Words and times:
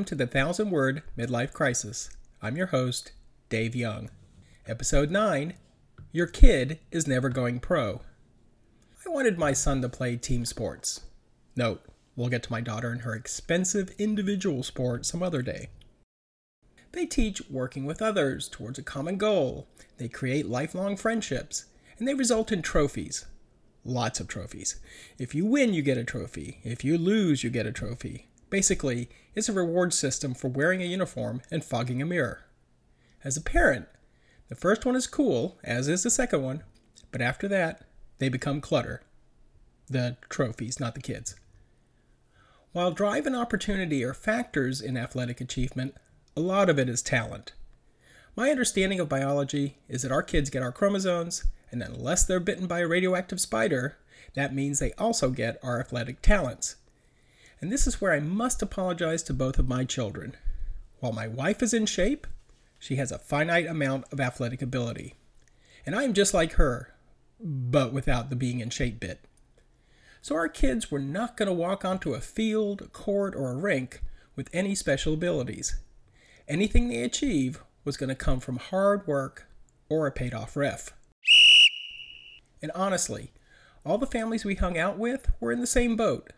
welcome 0.00 0.16
to 0.16 0.24
the 0.24 0.26
Thousand 0.26 0.70
Word 0.70 1.02
Midlife 1.18 1.52
Crisis. 1.52 2.08
I'm 2.40 2.56
your 2.56 2.68
host, 2.68 3.12
Dave 3.50 3.76
Young. 3.76 4.08
Episode 4.66 5.10
9 5.10 5.52
Your 6.10 6.26
Kid 6.26 6.78
is 6.90 7.06
Never 7.06 7.28
Going 7.28 7.60
Pro. 7.60 8.00
I 9.06 9.10
wanted 9.10 9.36
my 9.36 9.52
son 9.52 9.82
to 9.82 9.90
play 9.90 10.16
team 10.16 10.46
sports. 10.46 11.02
Note, 11.54 11.82
we'll 12.16 12.30
get 12.30 12.42
to 12.44 12.50
my 12.50 12.62
daughter 12.62 12.88
and 12.88 13.02
her 13.02 13.14
expensive 13.14 13.94
individual 13.98 14.62
sport 14.62 15.04
some 15.04 15.22
other 15.22 15.42
day. 15.42 15.68
They 16.92 17.04
teach 17.04 17.42
working 17.50 17.84
with 17.84 18.00
others 18.00 18.48
towards 18.48 18.78
a 18.78 18.82
common 18.82 19.18
goal, 19.18 19.68
they 19.98 20.08
create 20.08 20.46
lifelong 20.46 20.96
friendships, 20.96 21.66
and 21.98 22.08
they 22.08 22.14
result 22.14 22.50
in 22.50 22.62
trophies. 22.62 23.26
Lots 23.84 24.18
of 24.18 24.28
trophies. 24.28 24.80
If 25.18 25.34
you 25.34 25.44
win, 25.44 25.74
you 25.74 25.82
get 25.82 25.98
a 25.98 26.04
trophy. 26.04 26.60
If 26.64 26.84
you 26.84 26.96
lose, 26.96 27.44
you 27.44 27.50
get 27.50 27.66
a 27.66 27.72
trophy. 27.72 28.29
Basically, 28.50 29.08
it's 29.34 29.48
a 29.48 29.52
reward 29.52 29.94
system 29.94 30.34
for 30.34 30.48
wearing 30.48 30.82
a 30.82 30.86
uniform 30.86 31.40
and 31.50 31.64
fogging 31.64 32.02
a 32.02 32.06
mirror. 32.06 32.44
As 33.22 33.36
a 33.36 33.40
parent, 33.40 33.86
the 34.48 34.56
first 34.56 34.84
one 34.84 34.96
is 34.96 35.06
cool, 35.06 35.58
as 35.62 35.86
is 35.86 36.02
the 36.02 36.10
second 36.10 36.42
one, 36.42 36.64
but 37.12 37.20
after 37.20 37.46
that, 37.48 37.84
they 38.18 38.28
become 38.28 38.60
clutter. 38.60 39.02
The 39.88 40.16
trophies, 40.28 40.80
not 40.80 40.94
the 40.94 41.00
kids. 41.00 41.36
While 42.72 42.90
drive 42.90 43.26
and 43.26 43.36
opportunity 43.36 44.04
are 44.04 44.14
factors 44.14 44.80
in 44.80 44.96
athletic 44.96 45.40
achievement, 45.40 45.94
a 46.36 46.40
lot 46.40 46.68
of 46.68 46.78
it 46.78 46.88
is 46.88 47.02
talent. 47.02 47.52
My 48.36 48.50
understanding 48.50 49.00
of 49.00 49.08
biology 49.08 49.78
is 49.88 50.02
that 50.02 50.12
our 50.12 50.22
kids 50.22 50.50
get 50.50 50.62
our 50.62 50.72
chromosomes, 50.72 51.44
and 51.70 51.82
unless 51.82 52.24
they're 52.24 52.40
bitten 52.40 52.66
by 52.66 52.80
a 52.80 52.88
radioactive 52.88 53.40
spider, 53.40 53.98
that 54.34 54.54
means 54.54 54.78
they 54.78 54.92
also 54.92 55.30
get 55.30 55.58
our 55.62 55.80
athletic 55.80 56.22
talents. 56.22 56.76
And 57.60 57.70
this 57.70 57.86
is 57.86 58.00
where 58.00 58.12
I 58.12 58.20
must 58.20 58.62
apologize 58.62 59.22
to 59.24 59.34
both 59.34 59.58
of 59.58 59.68
my 59.68 59.84
children. 59.84 60.36
While 61.00 61.12
my 61.12 61.28
wife 61.28 61.62
is 61.62 61.74
in 61.74 61.86
shape, 61.86 62.26
she 62.78 62.96
has 62.96 63.12
a 63.12 63.18
finite 63.18 63.66
amount 63.66 64.04
of 64.12 64.20
athletic 64.20 64.62
ability. 64.62 65.14
And 65.84 65.94
I 65.94 66.04
am 66.04 66.14
just 66.14 66.32
like 66.32 66.52
her, 66.52 66.94
but 67.38 67.92
without 67.92 68.30
the 68.30 68.36
being 68.36 68.60
in 68.60 68.70
shape 68.70 69.00
bit. 69.00 69.20
So 70.22 70.34
our 70.34 70.48
kids 70.48 70.90
were 70.90 70.98
not 70.98 71.36
going 71.36 71.48
to 71.48 71.52
walk 71.52 71.84
onto 71.84 72.14
a 72.14 72.20
field, 72.20 72.82
a 72.82 72.86
court, 72.86 73.34
or 73.34 73.50
a 73.50 73.56
rink 73.56 74.02
with 74.36 74.50
any 74.52 74.74
special 74.74 75.14
abilities. 75.14 75.76
Anything 76.48 76.88
they 76.88 77.02
achieve 77.02 77.62
was 77.84 77.96
going 77.96 78.08
to 78.08 78.14
come 78.14 78.40
from 78.40 78.56
hard 78.56 79.06
work 79.06 79.46
or 79.88 80.06
a 80.06 80.12
paid 80.12 80.34
off 80.34 80.56
ref. 80.56 80.92
And 82.62 82.70
honestly, 82.74 83.32
all 83.84 83.98
the 83.98 84.06
families 84.06 84.44
we 84.44 84.54
hung 84.54 84.76
out 84.76 84.98
with 84.98 85.30
were 85.40 85.52
in 85.52 85.60
the 85.60 85.66
same 85.66 85.96
boat. 85.96 86.32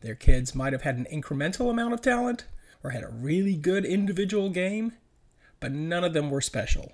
Their 0.00 0.14
kids 0.14 0.54
might 0.54 0.72
have 0.72 0.82
had 0.82 0.96
an 0.96 1.06
incremental 1.12 1.70
amount 1.70 1.94
of 1.94 2.00
talent 2.00 2.44
or 2.82 2.90
had 2.90 3.04
a 3.04 3.08
really 3.08 3.54
good 3.54 3.84
individual 3.84 4.48
game, 4.48 4.92
but 5.58 5.72
none 5.72 6.04
of 6.04 6.14
them 6.14 6.30
were 6.30 6.40
special. 6.40 6.92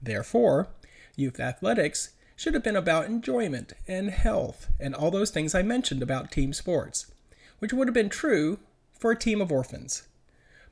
Therefore, 0.00 0.68
youth 1.16 1.40
athletics 1.40 2.10
should 2.36 2.54
have 2.54 2.62
been 2.62 2.76
about 2.76 3.06
enjoyment 3.06 3.72
and 3.88 4.10
health 4.10 4.68
and 4.78 4.94
all 4.94 5.10
those 5.10 5.30
things 5.30 5.54
I 5.54 5.62
mentioned 5.62 6.02
about 6.02 6.30
team 6.30 6.52
sports, 6.52 7.10
which 7.58 7.72
would 7.72 7.88
have 7.88 7.94
been 7.94 8.08
true 8.08 8.60
for 8.92 9.10
a 9.10 9.18
team 9.18 9.40
of 9.40 9.50
orphans. 9.50 10.06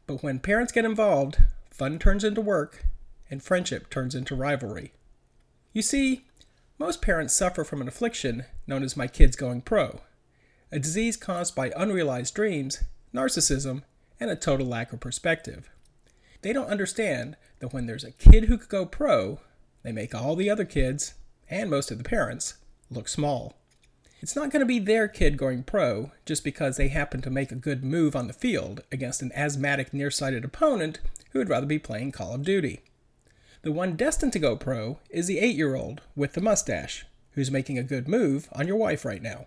But 0.06 0.22
when 0.22 0.38
parents 0.38 0.72
get 0.72 0.84
involved, 0.84 1.38
fun 1.70 1.98
turns 1.98 2.22
into 2.22 2.40
work 2.40 2.84
and 3.28 3.42
friendship 3.42 3.90
turns 3.90 4.14
into 4.14 4.36
rivalry. 4.36 4.92
You 5.72 5.82
see, 5.82 6.26
most 6.78 7.02
parents 7.02 7.34
suffer 7.34 7.64
from 7.64 7.80
an 7.80 7.88
affliction 7.88 8.44
known 8.68 8.84
as 8.84 8.96
my 8.96 9.08
kid's 9.08 9.34
going 9.34 9.62
pro 9.62 10.00
a 10.72 10.78
disease 10.78 11.16
caused 11.16 11.54
by 11.54 11.72
unrealized 11.76 12.34
dreams, 12.34 12.82
narcissism, 13.14 13.82
and 14.18 14.30
a 14.30 14.36
total 14.36 14.66
lack 14.66 14.92
of 14.92 15.00
perspective. 15.00 15.70
They 16.42 16.52
don't 16.52 16.68
understand 16.68 17.36
that 17.60 17.72
when 17.72 17.86
there's 17.86 18.04
a 18.04 18.12
kid 18.12 18.44
who 18.44 18.58
could 18.58 18.68
go 18.68 18.86
pro, 18.86 19.40
they 19.82 19.92
make 19.92 20.14
all 20.14 20.36
the 20.36 20.50
other 20.50 20.64
kids, 20.64 21.14
and 21.48 21.70
most 21.70 21.90
of 21.90 21.98
the 21.98 22.04
parents, 22.04 22.54
look 22.90 23.08
small. 23.08 23.56
It's 24.20 24.34
not 24.34 24.50
going 24.50 24.60
to 24.60 24.66
be 24.66 24.78
their 24.78 25.08
kid 25.08 25.36
going 25.36 25.62
pro 25.62 26.10
just 26.24 26.42
because 26.42 26.76
they 26.76 26.88
happen 26.88 27.20
to 27.22 27.30
make 27.30 27.52
a 27.52 27.56
good 27.56 27.84
move 27.84 28.16
on 28.16 28.26
the 28.26 28.32
field 28.32 28.82
against 28.90 29.22
an 29.22 29.30
asthmatic, 29.34 29.92
nearsighted 29.92 30.44
opponent 30.44 31.00
who 31.30 31.38
would 31.38 31.48
rather 31.48 31.66
be 31.66 31.78
playing 31.78 32.12
Call 32.12 32.34
of 32.34 32.42
Duty. 32.42 32.80
The 33.62 33.72
one 33.72 33.96
destined 33.96 34.32
to 34.32 34.38
go 34.38 34.56
pro 34.56 34.98
is 35.10 35.26
the 35.26 35.38
eight 35.38 35.56
year 35.56 35.74
old 35.74 36.00
with 36.14 36.32
the 36.32 36.40
mustache, 36.40 37.04
who's 37.32 37.50
making 37.50 37.78
a 37.78 37.82
good 37.82 38.08
move 38.08 38.48
on 38.52 38.66
your 38.66 38.76
wife 38.76 39.04
right 39.04 39.22
now. 39.22 39.46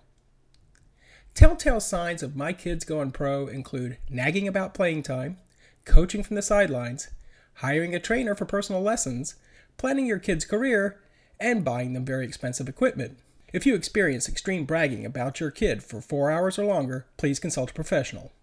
Telltale 1.40 1.80
signs 1.80 2.22
of 2.22 2.36
my 2.36 2.52
kids 2.52 2.84
going 2.84 3.12
pro 3.12 3.48
include 3.48 3.98
nagging 4.10 4.46
about 4.46 4.74
playing 4.74 5.04
time, 5.04 5.38
coaching 5.86 6.22
from 6.22 6.36
the 6.36 6.42
sidelines, 6.42 7.12
hiring 7.54 7.96
a 7.96 8.00
trainer 8.02 8.36
for 8.36 8.44
personal 8.44 8.82
lessons, 8.82 9.36
planning 9.78 10.06
your 10.06 10.20
kid's 10.20 10.44
career, 10.44 11.00
and 11.40 11.64
buying 11.64 11.94
them 11.94 12.04
very 12.04 12.26
expensive 12.26 12.68
equipment. 12.68 13.20
If 13.54 13.66
you 13.66 13.74
experience 13.74 14.28
extreme 14.28 14.66
bragging 14.66 15.06
about 15.06 15.40
your 15.40 15.50
kid 15.50 15.82
for 15.82 16.02
four 16.02 16.30
hours 16.30 16.60
or 16.60 16.66
longer, 16.66 17.06
please 17.16 17.40
consult 17.40 17.72
a 17.72 17.74
professional 17.74 18.34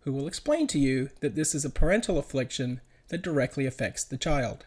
who 0.00 0.12
will 0.12 0.26
explain 0.26 0.66
to 0.66 0.80
you 0.80 1.10
that 1.20 1.36
this 1.36 1.54
is 1.54 1.64
a 1.64 1.70
parental 1.70 2.18
affliction 2.18 2.80
that 3.06 3.22
directly 3.22 3.66
affects 3.66 4.02
the 4.02 4.18
child. 4.18 4.66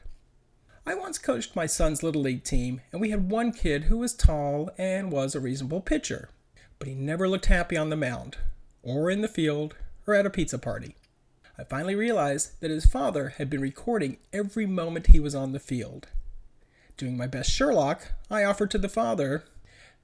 I 0.86 0.96
once 0.96 1.18
coached 1.18 1.58
my 1.58 1.66
son's 1.66 2.04
Little 2.04 2.22
League 2.22 2.46
team, 2.46 2.80
and 2.94 3.02
we 3.02 3.10
had 3.10 3.30
one 3.30 3.52
kid 3.52 3.84
who 3.84 3.98
was 3.98 4.14
tall 4.14 4.70
and 4.78 5.12
was 5.12 5.36
a 5.36 5.42
reasonable 5.42 5.82
pitcher 5.82 6.30
but 6.80 6.88
he 6.88 6.96
never 6.96 7.28
looked 7.28 7.48
happy 7.48 7.78
on 7.78 7.90
the 7.90 7.96
mound, 7.96 8.38
or 8.82 9.12
in 9.12 9.22
the 9.22 9.28
field, 9.28 9.76
or 10.08 10.16
at 10.16 10.26
a 10.26 10.30
pizza 10.30 10.58
party. 10.58 10.96
I 11.58 11.66
finally 11.66 11.96
realized 11.96 12.62
that 12.62 12.72
his 12.72 12.86
father 12.86 13.34
had 13.38 13.50
been 13.50 13.60
recording 13.60 14.18
every 14.32 14.66
moment 14.66 15.08
he 15.08 15.20
was 15.20 15.36
on 15.36 15.52
the 15.52 15.60
field. 15.60 16.08
Doing 16.96 17.18
my 17.18 17.28
best 17.28 17.52
Sherlock, 17.52 18.14
I 18.32 18.46
offered 18.46 18.72
to 18.72 18.78
the 18.78 18.90
father, 18.90 19.44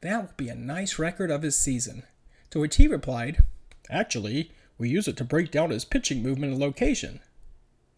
That 0.02 0.22
will 0.22 0.34
be 0.35 0.50
a 0.50 0.56
nice 0.56 1.00
record 1.00 1.31
of 1.31 1.44
his 1.44 1.56
season. 1.56 2.03
To 2.52 2.59
which 2.59 2.75
he 2.75 2.88
replied, 2.88 3.44
Actually, 3.90 4.52
we 4.78 4.90
use 4.90 5.08
it 5.08 5.16
to 5.18 5.24
break 5.24 5.52
down 5.52 5.69
his 5.69 5.85
pitching 5.85 6.22
movement 6.22 6.52
and 6.52 6.62
location. 6.62 7.22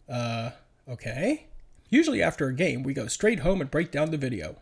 Uh, 0.08 0.50
okay. 0.88 1.46
Usually 1.90 2.22
after 2.22 2.46
a 2.46 2.54
game, 2.54 2.82
we 2.82 2.94
go 2.94 3.08
straight 3.08 3.40
home 3.40 3.60
and 3.60 3.70
break 3.70 3.90
down 3.90 4.10
the 4.10 4.16
video. 4.16 4.56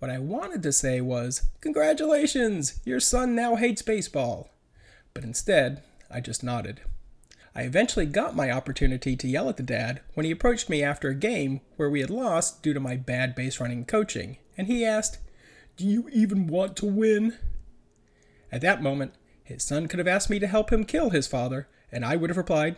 What 0.00 0.10
I 0.10 0.18
wanted 0.18 0.62
to 0.62 0.72
say 0.72 1.02
was, 1.02 1.42
Congratulations! 1.60 2.80
Your 2.86 3.00
son 3.00 3.34
now 3.34 3.56
hates 3.56 3.82
baseball. 3.82 4.48
But 5.12 5.24
instead, 5.24 5.82
I 6.10 6.20
just 6.20 6.42
nodded. 6.42 6.80
I 7.54 7.62
eventually 7.64 8.06
got 8.06 8.34
my 8.34 8.50
opportunity 8.50 9.14
to 9.14 9.28
yell 9.28 9.50
at 9.50 9.58
the 9.58 9.62
dad 9.62 10.00
when 10.14 10.24
he 10.24 10.32
approached 10.32 10.70
me 10.70 10.82
after 10.82 11.10
a 11.10 11.14
game 11.14 11.60
where 11.76 11.90
we 11.90 12.00
had 12.00 12.08
lost 12.08 12.62
due 12.62 12.72
to 12.72 12.80
my 12.80 12.96
bad 12.96 13.34
base 13.34 13.60
running 13.60 13.84
coaching, 13.84 14.38
and 14.56 14.68
he 14.68 14.86
asked, 14.86 15.18
Do 15.76 15.84
you 15.84 16.08
even 16.10 16.46
want 16.46 16.78
to 16.78 16.86
win? 16.86 17.36
At 18.50 18.62
that 18.62 18.82
moment, 18.82 19.12
his 19.44 19.62
son 19.62 19.86
could 19.86 19.98
have 19.98 20.08
asked 20.08 20.30
me 20.30 20.38
to 20.38 20.46
help 20.46 20.72
him 20.72 20.84
kill 20.84 21.10
his 21.10 21.26
father, 21.26 21.68
and 21.92 22.06
I 22.06 22.16
would 22.16 22.30
have 22.30 22.38
replied, 22.38 22.76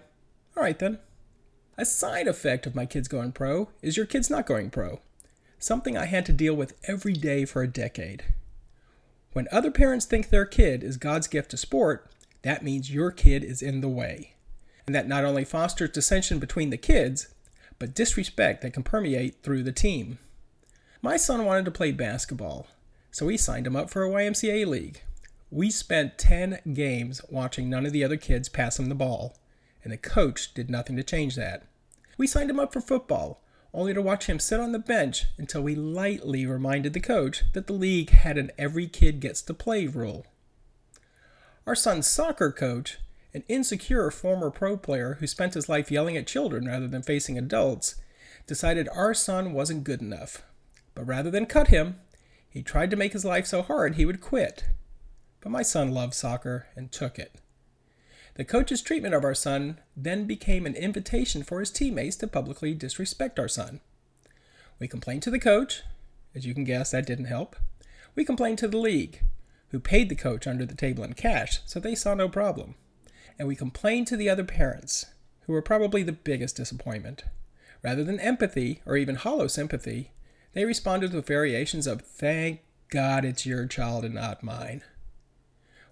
All 0.56 0.62
right 0.65 0.78
then. 0.78 0.99
A 1.78 1.84
side 1.84 2.27
effect 2.27 2.66
of 2.66 2.75
my 2.75 2.84
kids 2.84 3.06
going 3.06 3.31
pro 3.31 3.71
is 3.81 3.97
your 3.97 4.06
kids 4.06 4.28
not 4.28 4.44
going 4.44 4.71
pro 4.71 5.00
something 5.62 5.97
I 5.97 6.06
had 6.06 6.27
to 6.27 6.33
deal 6.33 6.55
with 6.55 6.75
every 6.89 7.12
day 7.12 7.45
for 7.45 7.62
a 7.62 7.69
decade. 7.69 8.25
When 9.33 9.49
other 9.53 9.71
parents 9.71 10.05
think 10.05 10.28
their 10.28 10.45
kid 10.45 10.83
is 10.83 10.97
God's 10.97 11.28
gift 11.28 11.53
to 11.53 11.56
sport, 11.56 12.11
that 12.43 12.65
means 12.65 12.93
your 12.93 13.11
kid 13.11 13.45
is 13.45 13.62
in 13.62 13.81
the 13.81 13.89
way. 13.89 14.34
And 14.87 14.95
that 14.95 15.06
not 15.06 15.25
only 15.25 15.45
fosters 15.45 15.91
dissension 15.91 16.39
between 16.39 16.71
the 16.71 16.77
kids, 16.77 17.33
but 17.78 17.95
disrespect 17.95 18.62
that 18.62 18.72
can 18.72 18.83
permeate 18.83 19.42
through 19.42 19.63
the 19.63 19.72
team. 19.72 20.19
My 21.01 21.16
son 21.16 21.45
wanted 21.45 21.65
to 21.66 21.71
play 21.71 21.92
basketball, 21.92 22.66
so 23.10 23.27
we 23.27 23.36
signed 23.36 23.66
him 23.66 23.77
up 23.77 23.91
for 23.91 24.04
a 24.04 24.10
YMCA 24.10 24.66
league. 24.66 25.03
We 25.51 25.71
spent 25.71 26.19
10 26.19 26.60
games 26.75 27.21
watching 27.31 27.71
none 27.71 27.86
of 27.86 27.92
the 27.92 28.04
other 28.04 28.16
kids 28.16 28.48
pass 28.48 28.78
him 28.78 28.89
the 28.89 28.95
ball, 28.95 29.36
and 29.84 29.92
the 29.92 29.97
coach 29.97 30.54
did 30.54 30.71
nothing 30.71 30.97
to 30.97 31.03
change 31.03 31.36
that. 31.36 31.65
We 32.19 32.27
signed 32.27 32.51
him 32.51 32.60
up 32.60 32.72
for 32.72 32.81
football, 32.81 33.42
only 33.74 33.95
to 33.95 34.03
watch 34.03 34.27
him 34.27 34.39
sit 34.39 34.60
on 34.60 34.72
the 34.72 34.78
bench 34.78 35.27
until 35.39 35.63
we 35.63 35.74
lightly 35.74 36.45
reminded 36.45 36.92
the 36.92 37.01
coach 37.01 37.45
that 37.53 37.66
the 37.66 37.72
league 37.72 38.10
had 38.10 38.36
an 38.36 38.51
every 38.59 38.86
kid 38.86 39.21
gets 39.21 39.41
to 39.42 39.54
play 39.54 39.86
rule. 39.86 40.27
Our 41.66 41.74
son's 41.74 42.07
soccer 42.07 42.53
coach, 42.53 42.98
an 43.33 43.45
insecure 43.48 44.10
former 44.10 44.51
pro 44.51 44.77
player 44.77 45.16
who 45.21 45.27
spent 45.27 45.54
his 45.54 45.69
life 45.69 45.91
yelling 45.91 46.16
at 46.16 46.27
children 46.27 46.66
rather 46.66 46.89
than 46.89 47.03
facing 47.03 47.39
adults, 47.39 47.95
decided 48.47 48.89
our 48.89 49.15
son 49.15 49.53
wasn't 49.53 49.84
good 49.84 50.03
enough. 50.03 50.42
But 50.95 51.07
rather 51.07 51.30
than 51.30 51.47
cut 51.47 51.69
him, 51.69 51.97
he 52.48 52.63
tried 52.63 52.91
to 52.91 52.97
make 52.97 53.15
his 53.15 53.24
life 53.24 53.47
so 53.47 53.63
hard 53.63 53.95
he 53.95 54.04
would 54.04 54.21
quit. 54.21 54.65
But 55.41 55.51
my 55.51 55.63
son 55.63 55.92
loved 55.92 56.15
soccer 56.15 56.66
and 56.77 56.92
took 56.92 57.19
it. 57.19 57.36
The 58.34 58.45
coach's 58.45 58.81
treatment 58.81 59.15
of 59.15 59.25
our 59.25 59.34
son 59.34 59.79
then 59.95 60.25
became 60.25 60.65
an 60.65 60.75
invitation 60.75 61.43
for 61.43 61.61
his 61.61 61.71
teammates 61.71 62.17
to 62.17 62.27
publicly 62.27 62.73
disrespect 62.73 63.39
our 63.39 63.49
son. 63.49 63.81
We 64.79 64.89
complained 64.89 65.23
to 65.25 65.31
the 65.31 65.39
coach. 65.39 65.83
As 66.34 66.47
you 66.47 66.55
can 66.55 66.65
guess, 66.65 66.93
that 66.93 67.07
didn't 67.07 67.27
help. 67.27 67.57
We 68.15 68.25
complained 68.25 68.59
to 68.59 68.69
the 68.69 68.79
league, 68.79 69.21
who 69.69 69.79
paid 69.81 70.09
the 70.09 70.15
coach 70.15 70.47
under 70.47 70.65
the 70.65 70.75
table 70.75 71.05
in 71.05 71.13
cash, 71.13 71.61
so 71.67 71.79
they 71.79 71.95
saw 71.95 72.15
no 72.15 72.29
problem. 72.29 72.75
and 73.39 73.49
we 73.49 73.57
complained 73.57 74.07
to 74.07 74.17
the 74.17 74.29
other 74.29 74.45
parents, 74.45 75.07
who 75.47 75.53
were 75.53 75.63
probably 75.63 76.03
the 76.03 76.13
biggest 76.13 76.57
disappointment. 76.57 77.25
Rather 77.83 78.05
than 78.05 78.21
empathy 78.21 78.83
or 78.87 78.97
even 78.97 79.17
hollow 79.17 79.47
sympathy, 79.47 80.13
they 80.53 80.65
responded 80.65 81.13
with 81.13 81.27
variations 81.27 81.87
of, 81.87 82.03
Thank 82.03 82.61
God 82.91 83.25
it's 83.25 83.47
your 83.47 83.67
child 83.67 84.05
and 84.05 84.15
not 84.15 84.43
mine. 84.43 84.83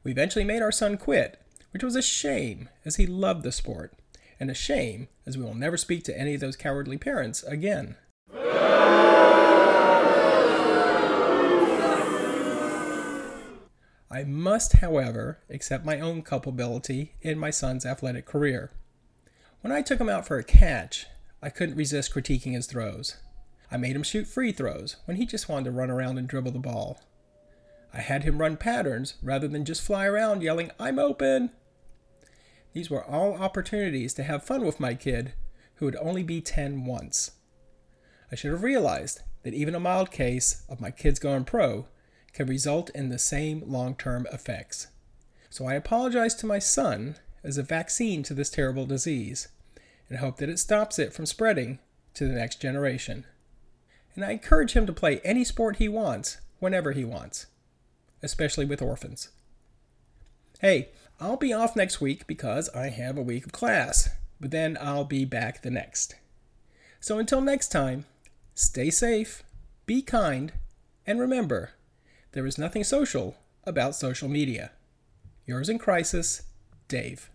We 0.05 0.13
eventually 0.13 0.45
made 0.45 0.63
our 0.63 0.73
son 0.73 0.97
quit, 0.97 1.41
which 1.71 1.85
was 1.85 1.97
a 1.97 2.03
shame 2.03 2.69
as 2.85 2.97
he 2.97 3.07
loved 3.07 3.43
the 3.43 3.53
sport, 3.53 3.93
and 4.39 4.51
a 4.51 4.55
shame 4.55 5.09
as 5.27 5.37
we 5.37 5.45
will 5.45 5.55
never 5.55 5.77
speak 5.77 6.05
to 6.05 6.19
any 6.19 6.35
of 6.35 6.41
those 6.41 6.57
cowardly 6.57 6.99
parents 6.99 7.43
again. 7.45 7.97
I 14.13 14.25
must, 14.25 14.79
however, 14.79 15.39
accept 15.49 15.85
my 15.85 16.01
own 16.01 16.23
culpability 16.23 17.15
in 17.23 17.39
my 17.39 17.51
son's 17.51 17.87
athletic 17.87 18.27
career. 18.27 18.73
When 19.61 19.73
I 19.73 19.83
took 19.83 20.01
him 20.01 20.09
out 20.09 20.27
for 20.27 20.37
a 20.37 20.45
catch, 20.45 21.07
I 21.41 21.49
couldn't 21.49 21.77
resist 21.77 22.13
critiquing 22.13 22.53
his 22.53 22.67
throws. 22.67 23.19
I 23.71 23.77
made 23.77 23.95
him 23.95 24.03
shoot 24.03 24.27
free 24.27 24.51
throws 24.51 24.97
when 25.05 25.17
he 25.17 25.27
just 25.27 25.49
wanted 25.49 25.67
to 25.67 25.71
run 25.71 25.91
around 25.91 26.19
and 26.19 26.27
dribble 26.27 26.51
the 26.51 26.59
ball. 26.59 27.01
I 27.95 28.01
had 28.01 28.25
him 28.25 28.39
run 28.39 28.57
patterns 28.57 29.15
rather 29.23 29.47
than 29.47 29.65
just 29.65 29.83
fly 29.83 30.07
around 30.07 30.43
yelling, 30.43 30.71
I'm 30.79 30.99
open! 30.99 31.51
These 32.73 32.91
were 32.91 33.05
all 33.05 33.35
opportunities 33.35 34.15
to 34.15 34.23
have 34.23 34.45
fun 34.45 34.65
with 34.65 34.81
my 34.81 34.95
kid, 34.95 35.33
who 35.77 35.87
would 35.87 35.97
only 35.97 36.23
be 36.23 36.41
10 36.41 36.85
once. 36.85 37.33
I 38.31 38.37
should 38.37 38.53
have 38.53 38.63
realized 38.63 39.23
that 39.43 39.55
even 39.55 39.75
a 39.75 39.81
mild 39.81 40.11
case 40.11 40.63
of 40.69 40.81
my 40.81 40.91
kids 40.91 41.19
going 41.19 41.45
pro 41.45 41.87
can 42.33 42.47
result 42.47 42.91
in 42.91 43.09
the 43.09 43.19
same 43.19 43.63
long 43.67 43.95
term 43.97 44.27
effects. 44.33 44.89
So 45.49 45.67
I 45.67 45.75
apologize 45.75 46.35
to 46.37 46.47
my 46.47 46.61
son 46.61 47.17
as 47.43 47.59
a 47.59 47.63
vaccine 47.63 48.23
to 48.25 48.35
this 48.35 48.51
terrible 48.51 48.87
disease 48.87 49.49
and 50.09 50.19
hope 50.19 50.37
that 50.37 50.49
it 50.49 50.59
stops 50.59 50.99
it 50.99 51.13
from 51.13 51.27
spreading 51.27 51.81
to 52.15 52.27
the 52.27 52.35
next 52.35 52.61
generation. 52.61 53.25
And 54.15 54.25
I 54.25 54.33
encourage 54.33 54.73
him 54.73 54.87
to 54.87 54.93
play 54.93 55.21
any 55.25 55.45
sport 55.45 55.77
he 55.77 55.89
wants 55.89 56.39
whenever 56.59 56.93
he 56.93 57.05
wants, 57.05 57.47
especially 58.23 58.65
with 58.65 58.83
orphans. 58.83 59.31
Hey, 60.61 60.91
I'll 61.23 61.37
be 61.37 61.53
off 61.53 61.77
next 61.77 62.01
week 62.01 62.27
because 62.27 62.71
I 62.71 62.89
have 62.89 63.19
a 63.19 63.23
week 63.23 63.45
of 63.45 63.53
class, 63.53 64.09
but 64.41 64.51
then 64.51 64.79
I'll 64.81 65.05
be 65.05 65.27
back 65.27 65.61
the 65.61 65.71
next. 65.71 66.15
So 66.99 67.19
until 67.19 67.43
next 67.43 67.69
time, 67.69 68.07
stay 68.55 68.89
safe, 68.89 69.43
be 69.85 70.01
kind, 70.01 70.51
and 71.07 71.21
remember, 71.21 71.73
there 72.33 72.47
is 72.47 72.57
nothing 72.57 72.85
social 72.85 73.37
about 73.65 73.95
social 73.95 74.31
media. 74.31 74.71
Yours 75.45 75.69
in 75.69 75.79
crisis, 75.79 76.45
Dave. 76.89 77.29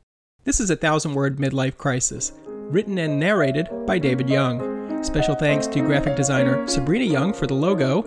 This 0.45 0.59
is 0.59 0.71
a 0.71 0.75
thousand 0.75 1.13
word 1.13 1.37
midlife 1.37 1.77
crisis, 1.77 2.31
written 2.47 2.97
and 2.97 3.19
narrated 3.19 3.69
by 3.85 3.99
David 3.99 4.27
Young. 4.27 5.03
Special 5.03 5.35
thanks 5.35 5.67
to 5.67 5.81
graphic 5.81 6.15
designer 6.15 6.67
Sabrina 6.67 7.05
Young 7.05 7.33
for 7.33 7.45
the 7.45 7.53
logo 7.53 8.01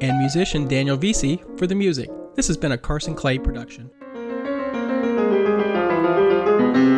and 0.00 0.16
musician 0.18 0.68
Daniel 0.68 0.96
Vesey 0.96 1.42
for 1.56 1.66
the 1.66 1.74
music. 1.74 2.08
This 2.36 2.46
has 2.46 2.56
been 2.56 2.72
a 2.72 2.78
Carson 2.78 3.16
Clay 3.16 3.38
production. 3.38 3.90
Música 5.04 6.93